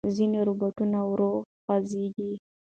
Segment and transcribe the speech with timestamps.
[0.15, 1.31] ځینې روباټونه ورو
[1.63, 2.31] خوځېږي.